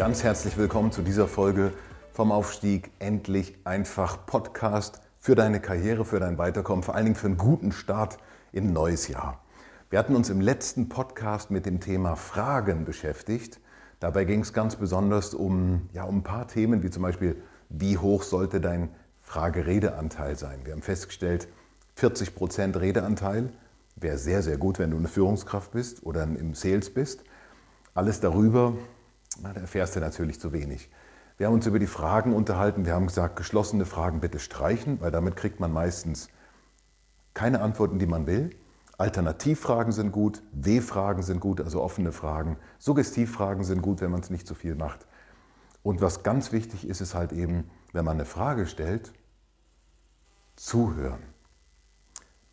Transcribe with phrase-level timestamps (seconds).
[0.00, 1.74] Ganz herzlich willkommen zu dieser Folge
[2.14, 7.26] vom Aufstieg Endlich einfach Podcast für deine Karriere, für dein Weiterkommen, vor allen Dingen für
[7.26, 8.16] einen guten Start
[8.50, 9.44] in ein neues Jahr.
[9.90, 13.60] Wir hatten uns im letzten Podcast mit dem Thema Fragen beschäftigt.
[13.98, 17.36] Dabei ging es ganz besonders um, ja, um ein paar Themen, wie zum Beispiel,
[17.68, 18.88] wie hoch sollte dein
[19.20, 20.60] Frage-Redeanteil sein?
[20.64, 21.46] Wir haben festgestellt,
[21.96, 23.50] 40 Prozent Redeanteil
[23.96, 27.22] wäre sehr, sehr gut, wenn du eine Führungskraft bist oder im Sales bist.
[27.92, 28.72] Alles darüber
[29.38, 30.90] na, da erfährst du natürlich zu wenig.
[31.36, 32.84] Wir haben uns über die Fragen unterhalten.
[32.84, 36.28] Wir haben gesagt, geschlossene Fragen bitte streichen, weil damit kriegt man meistens
[37.32, 38.50] keine Antworten, die man will.
[38.98, 42.58] Alternativfragen sind gut, W-Fragen sind gut, also offene Fragen.
[42.78, 45.06] Suggestivfragen sind gut, wenn man es nicht zu viel macht.
[45.82, 49.12] Und was ganz wichtig ist, ist halt eben, wenn man eine Frage stellt,
[50.56, 51.22] zuhören,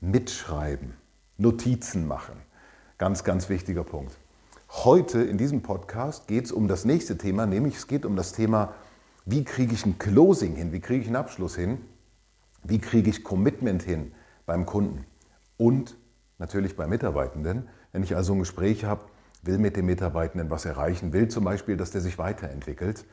[0.00, 0.94] mitschreiben,
[1.36, 2.42] Notizen machen.
[2.98, 4.18] Ganz, ganz wichtiger Punkt.
[4.74, 8.32] Heute in diesem Podcast geht es um das nächste Thema, nämlich es geht um das
[8.32, 8.72] Thema,
[9.26, 11.78] wie kriege ich ein Closing hin, wie kriege ich einen Abschluss hin,
[12.64, 14.12] wie kriege ich Commitment hin
[14.46, 15.04] beim Kunden
[15.58, 15.94] und
[16.38, 17.68] natürlich bei Mitarbeitenden.
[17.92, 19.04] Wenn ich also ein Gespräch habe,
[19.42, 23.04] will mit dem Mitarbeitenden was erreichen, will zum Beispiel, dass der sich weiterentwickelt,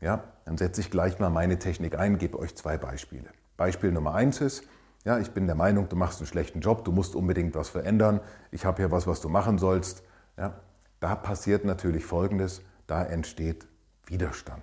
[0.00, 3.28] ja, dann setze ich gleich mal meine Technik ein, gebe euch zwei Beispiele.
[3.56, 4.64] Beispiel Nummer eins ist,
[5.04, 8.20] ja, ich bin der Meinung, du machst einen schlechten Job, du musst unbedingt was verändern,
[8.50, 10.02] ich habe hier was, was du machen sollst.
[10.36, 10.54] Ja,
[11.00, 13.66] da passiert natürlich Folgendes, da entsteht
[14.06, 14.62] Widerstand.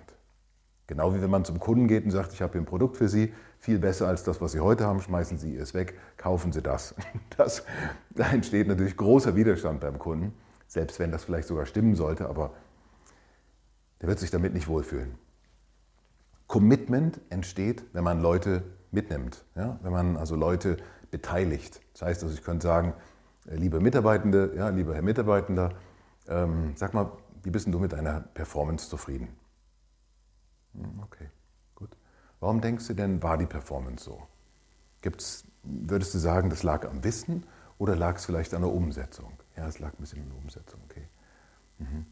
[0.86, 3.08] Genau wie wenn man zum Kunden geht und sagt, ich habe hier ein Produkt für
[3.08, 6.62] Sie, viel besser als das, was Sie heute haben, schmeißen Sie es weg, kaufen Sie
[6.62, 6.94] das.
[7.36, 7.64] das.
[8.10, 10.32] Da entsteht natürlich großer Widerstand beim Kunden,
[10.68, 12.54] selbst wenn das vielleicht sogar stimmen sollte, aber
[14.00, 15.14] der wird sich damit nicht wohlfühlen.
[16.46, 19.80] Commitment entsteht, wenn man Leute mitnimmt, ja?
[19.82, 20.76] wenn man also Leute
[21.10, 21.80] beteiligt.
[21.92, 22.94] Das heißt, also ich könnte sagen,
[23.48, 25.72] äh, liebe Mitarbeitende, ja, lieber Herr Mitarbeitender,
[26.28, 29.28] ähm, sag mal, wie bist du mit deiner Performance zufrieden?
[30.74, 31.30] Hm, okay,
[31.74, 31.96] gut.
[32.40, 34.26] Warum denkst du denn, war die Performance so?
[35.02, 37.46] Gibt's, würdest du sagen, das lag am Wissen
[37.78, 39.32] oder lag es vielleicht an der Umsetzung?
[39.56, 41.08] Ja, es lag ein bisschen an der Umsetzung, okay.
[41.78, 42.06] Mhm.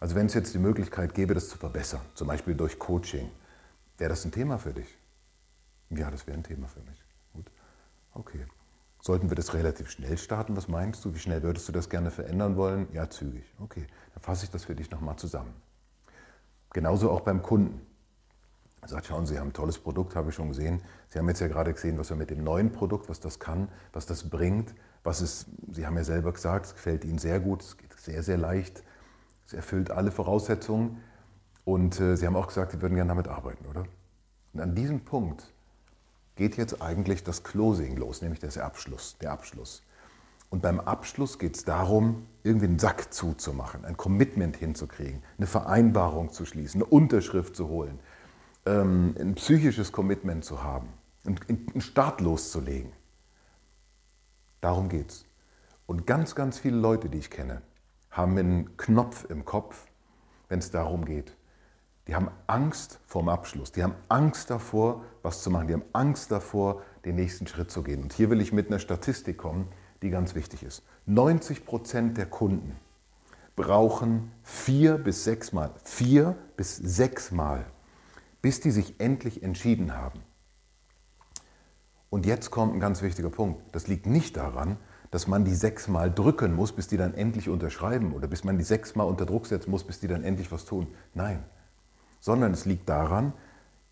[0.00, 3.30] Also wenn es jetzt die Möglichkeit gäbe, das zu verbessern, zum Beispiel durch Coaching,
[3.98, 4.96] wäre das ein Thema für dich?
[5.90, 7.02] Ja, das wäre ein Thema für mich.
[7.32, 7.50] Gut.
[8.14, 8.46] Okay.
[9.00, 10.56] Sollten wir das relativ schnell starten?
[10.56, 11.14] Was meinst du?
[11.14, 12.88] Wie schnell würdest du das gerne verändern wollen?
[12.92, 13.44] Ja, zügig.
[13.60, 15.54] Okay, dann fasse ich das für dich nochmal zusammen.
[16.72, 17.80] Genauso auch beim Kunden.
[18.82, 20.82] Er sagt, schauen Sie, Sie haben ein tolles Produkt, habe ich schon gesehen.
[21.08, 23.68] Sie haben jetzt ja gerade gesehen, was wir mit dem neuen Produkt, was das kann,
[23.92, 27.62] was das bringt, was es, Sie haben ja selber gesagt, es gefällt Ihnen sehr gut,
[27.62, 28.84] es geht sehr, sehr leicht,
[29.46, 31.02] es erfüllt alle Voraussetzungen
[31.64, 33.84] und äh, Sie haben auch gesagt, Sie würden gerne damit arbeiten, oder?
[34.52, 35.52] Und an diesem Punkt
[36.38, 39.18] geht jetzt eigentlich das Closing los, nämlich der Abschluss.
[39.20, 39.82] Der Abschluss.
[40.50, 46.32] Und beim Abschluss geht es darum, irgendwie einen Sack zuzumachen, ein Commitment hinzukriegen, eine Vereinbarung
[46.32, 47.98] zu schließen, eine Unterschrift zu holen,
[48.66, 50.88] ähm, ein psychisches Commitment zu haben,
[51.26, 52.92] einen Start loszulegen.
[54.60, 55.26] Darum geht es.
[55.86, 57.62] Und ganz, ganz viele Leute, die ich kenne,
[58.12, 59.86] haben einen Knopf im Kopf,
[60.48, 61.36] wenn es darum geht.
[62.08, 63.70] Die haben Angst vorm Abschluss.
[63.70, 65.68] Die haben Angst davor, was zu machen.
[65.68, 68.02] Die haben Angst davor, den nächsten Schritt zu gehen.
[68.02, 69.68] Und hier will ich mit einer Statistik kommen,
[70.00, 70.82] die ganz wichtig ist.
[71.04, 72.76] 90 Prozent der Kunden
[73.56, 77.66] brauchen vier bis sechs Mal, vier bis sechs Mal,
[78.40, 80.22] bis die sich endlich entschieden haben.
[82.08, 83.60] Und jetzt kommt ein ganz wichtiger Punkt.
[83.72, 84.78] Das liegt nicht daran,
[85.10, 88.64] dass man die sechsmal drücken muss, bis die dann endlich unterschreiben oder bis man die
[88.64, 90.86] sechsmal unter Druck setzen muss, bis die dann endlich was tun.
[91.12, 91.44] Nein,
[92.20, 93.32] sondern es liegt daran,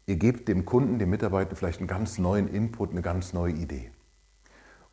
[0.06, 3.90] ihr gebt dem Kunden, dem Mitarbeiter vielleicht einen ganz neuen Input, eine ganz neue Idee.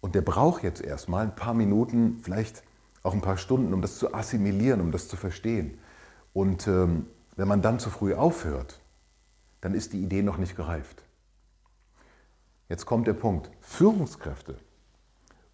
[0.01, 2.63] Und der braucht jetzt erstmal ein paar Minuten, vielleicht
[3.03, 5.77] auch ein paar Stunden, um das zu assimilieren, um das zu verstehen.
[6.33, 8.81] Und ähm, wenn man dann zu früh aufhört,
[9.61, 11.03] dann ist die Idee noch nicht gereift.
[12.69, 13.49] Jetzt kommt der Punkt.
[13.61, 14.57] Führungskräfte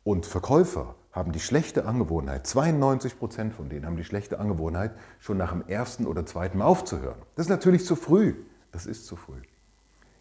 [0.03, 5.37] und Verkäufer haben die schlechte Angewohnheit, 92 Prozent von denen haben die schlechte Angewohnheit, schon
[5.37, 7.17] nach dem ersten oder zweiten Mal aufzuhören.
[7.35, 8.35] Das ist natürlich zu früh.
[8.71, 9.41] Das ist zu früh.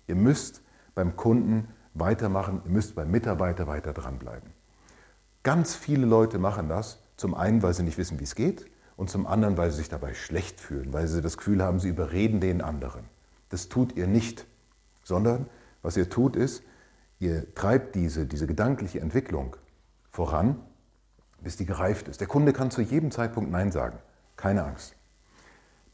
[0.07, 0.63] Ihr müsst
[0.95, 4.51] beim Kunden weitermachen, ihr müsst beim Mitarbeiter weiter dranbleiben.
[5.43, 8.67] Ganz viele Leute machen das, Zum einen, weil sie nicht wissen, wie es geht
[8.97, 11.89] und zum anderen, weil sie sich dabei schlecht fühlen, weil sie das Gefühl haben, sie
[11.89, 13.07] überreden den anderen.
[13.49, 14.47] Das tut ihr nicht,
[15.03, 15.47] sondern
[15.83, 16.63] was ihr tut ist,
[17.19, 19.57] ihr treibt diese, diese gedankliche Entwicklung
[20.11, 20.61] voran,
[21.41, 22.21] bis die gereift ist.
[22.21, 23.99] Der Kunde kann zu jedem Zeitpunkt Nein sagen.
[24.37, 24.95] Keine Angst.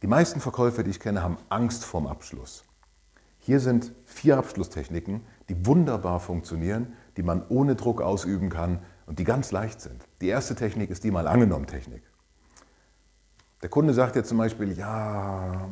[0.03, 2.65] Die meisten Verkäufer, die ich kenne, haben Angst vorm Abschluss.
[3.39, 9.25] Hier sind vier Abschlusstechniken, die wunderbar funktionieren, die man ohne Druck ausüben kann und die
[9.25, 10.07] ganz leicht sind.
[10.21, 12.03] Die erste Technik ist die mal angenommen Technik.
[13.63, 15.69] Der Kunde sagt jetzt zum Beispiel, ja,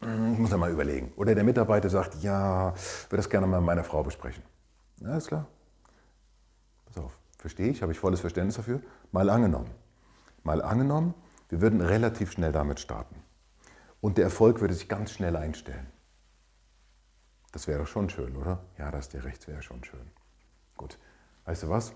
[0.00, 1.12] ich muss ja mal überlegen.
[1.16, 4.42] Oder der Mitarbeiter sagt, ja, ich würde das gerne mal mit meiner Frau besprechen.
[5.00, 5.46] Ja, ist klar.
[6.86, 8.80] Pass auf, verstehe ich, habe ich volles Verständnis dafür.
[9.12, 9.70] Mal angenommen.
[10.44, 11.12] Mal angenommen,
[11.50, 13.16] wir würden relativ schnell damit starten.
[14.00, 15.86] Und der Erfolg würde sich ganz schnell einstellen.
[17.52, 18.64] Das wäre doch schon schön, oder?
[18.78, 20.10] Ja, das ist dir recht, wäre schon schön.
[20.78, 20.98] Gut,
[21.44, 21.92] weißt du was?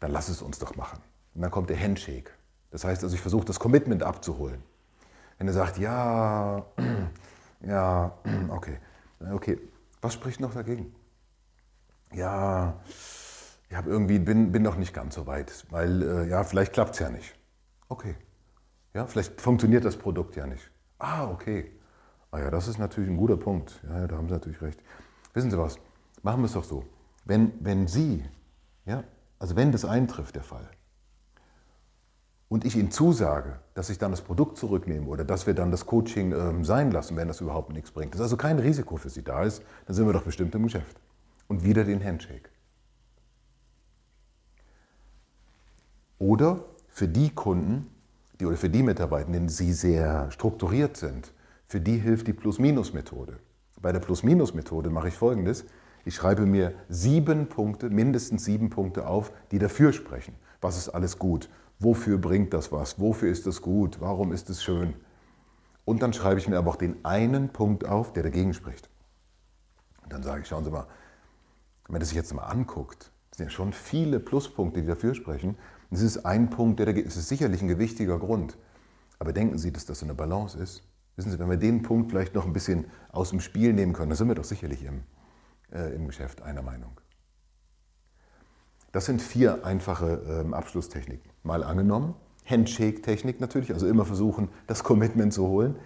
[0.00, 1.02] Dann lass es uns doch machen.
[1.34, 2.30] Und dann kommt der Handshake.
[2.70, 4.62] Das heißt also, ich versuche das Commitment abzuholen.
[5.36, 6.64] Wenn er sagt, ja,
[7.60, 8.16] ja,
[8.48, 8.78] okay,
[9.30, 9.58] okay,
[10.00, 10.94] was spricht noch dagegen?
[12.14, 12.80] Ja,
[13.68, 16.94] ich habe irgendwie bin, bin noch nicht ganz so weit, weil äh, ja, vielleicht klappt
[16.94, 17.34] es ja nicht.
[17.88, 18.16] Okay,
[18.96, 20.70] ja, vielleicht funktioniert das Produkt ja nicht.
[20.98, 21.70] Ah, okay.
[22.30, 23.78] Ah ja, das ist natürlich ein guter Punkt.
[23.86, 24.80] Ja, da haben Sie natürlich recht.
[25.34, 25.78] Wissen Sie was?
[26.22, 26.82] Machen wir es doch so.
[27.26, 28.24] Wenn, wenn Sie,
[28.86, 29.04] ja,
[29.38, 30.66] also wenn das eintrifft, der Fall,
[32.48, 35.84] und ich Ihnen zusage, dass ich dann das Produkt zurücknehme oder dass wir dann das
[35.84, 39.22] Coaching ähm, sein lassen, wenn das überhaupt nichts bringt, dass also kein Risiko für Sie
[39.22, 40.98] da ist, dann sind wir doch bestimmt im Geschäft.
[41.48, 42.48] Und wieder den Handshake.
[46.18, 47.90] Oder für die Kunden,
[48.40, 51.32] die, oder für die Mitarbeitenden, die sehr strukturiert sind,
[51.66, 53.38] für die hilft die Plus-Minus-Methode.
[53.80, 55.64] Bei der Plus-Minus-Methode mache ich folgendes.
[56.04, 60.34] Ich schreibe mir sieben Punkte, mindestens sieben Punkte auf, die dafür sprechen.
[60.60, 61.50] Was ist alles gut?
[61.78, 62.98] Wofür bringt das was?
[62.98, 64.00] Wofür ist das gut?
[64.00, 64.94] Warum ist es schön?
[65.84, 68.88] Und dann schreibe ich mir aber auch den einen Punkt auf, der dagegen spricht.
[70.02, 70.86] Und dann sage ich, schauen Sie mal,
[71.84, 75.56] wenn man das sich jetzt mal anguckt, sind ja schon viele Pluspunkte, die dafür sprechen.
[75.90, 78.58] Es ist ein Punkt, der dagegen, es ist sicherlich ein gewichtiger Grund.
[79.18, 80.82] Aber denken Sie, dass das so eine Balance ist?
[81.16, 84.10] Wissen Sie, wenn wir den Punkt vielleicht noch ein bisschen aus dem Spiel nehmen können,
[84.10, 85.02] dann sind wir doch sicherlich im,
[85.72, 87.00] äh, im Geschäft einer Meinung.
[88.92, 91.30] Das sind vier einfache ähm, Abschlusstechniken.
[91.42, 95.76] Mal angenommen, Handshake-Technik natürlich, also immer versuchen, das Commitment zu holen.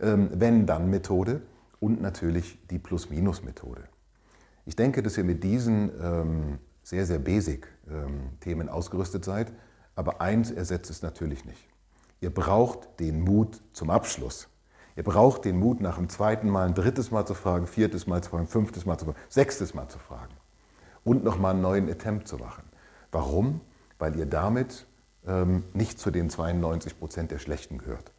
[0.00, 1.42] Ähm, Wenn-Dann-Methode
[1.80, 3.84] und natürlich die Plus-Minus-Methode.
[4.64, 9.52] Ich denke, dass ihr mit diesen ähm, sehr, sehr basic ähm, Themen ausgerüstet seid,
[9.96, 11.68] aber eins ersetzt es natürlich nicht.
[12.20, 14.46] Ihr braucht den Mut zum Abschluss.
[14.94, 18.22] Ihr braucht den Mut, nach dem zweiten Mal, ein drittes Mal zu fragen, viertes Mal
[18.22, 20.32] zu fragen, fünftes Mal zu fragen, sechstes Mal zu fragen
[21.02, 22.62] und nochmal einen neuen Attempt zu machen.
[23.10, 23.62] Warum?
[23.98, 24.86] Weil ihr damit
[25.26, 28.12] ähm, nicht zu den 92 Prozent der Schlechten gehört,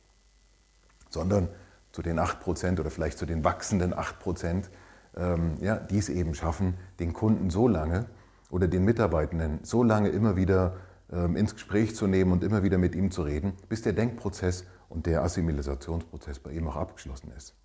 [1.09, 1.47] sondern
[1.93, 4.69] zu den 8 Prozent oder vielleicht zu den wachsenden 8 Prozent,
[5.15, 8.07] ähm, ja, die es eben schaffen, den Kunden so lange
[8.49, 10.77] oder den Mitarbeitenden so lange immer wieder
[11.11, 14.65] ähm, ins Gespräch zu nehmen und immer wieder mit ihm zu reden, bis der Denkprozess
[14.89, 17.55] und der Assimilationsprozess bei ihm auch abgeschlossen ist.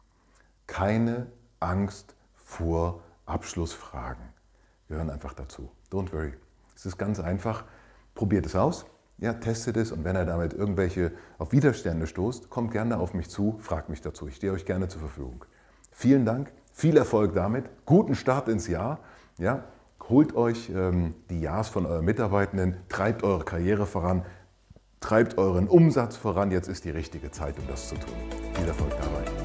[0.66, 1.26] Keine
[1.60, 4.24] Angst vor Abschlussfragen
[4.88, 5.70] gehören einfach dazu.
[5.90, 6.34] Don't worry.
[6.74, 7.64] Es ist ganz einfach.
[8.14, 8.84] Probiert es aus,
[9.18, 13.30] ja, testet es und wenn er damit irgendwelche auf Widerstände stoßt, kommt gerne auf mich
[13.30, 14.28] zu, fragt mich dazu.
[14.28, 15.44] Ich stehe euch gerne zur Verfügung.
[15.92, 19.00] Vielen Dank, viel Erfolg damit, guten Start ins Jahr.
[19.38, 19.64] Ja,
[20.08, 24.24] holt euch ähm, die Jahrs von euren Mitarbeitenden, treibt eure Karriere voran,
[25.00, 26.50] treibt euren Umsatz voran.
[26.50, 28.14] Jetzt ist die richtige Zeit, um das zu tun.
[28.54, 29.41] Viel Erfolg dabei.